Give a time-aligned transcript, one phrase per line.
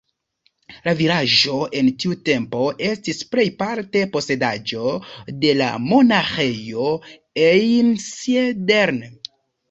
[0.85, 4.93] La vilaĝo en tiu tempo estis plej parte posedaĵo
[5.43, 6.87] de la Monaĥejo
[7.51, 8.99] Einsiedeln.